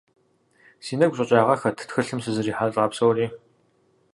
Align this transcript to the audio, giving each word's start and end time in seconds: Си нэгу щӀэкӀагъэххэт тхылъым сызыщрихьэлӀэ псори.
Си 0.85 0.93
нэгу 0.99 1.15
щӀэкӀагъэххэт 1.17 1.77
тхылъым 1.87 2.19
сызыщрихьэлӀэ 2.21 2.85
псори. 2.91 3.27